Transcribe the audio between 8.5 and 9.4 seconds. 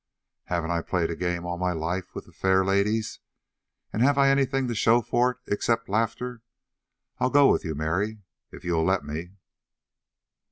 if you'll let me."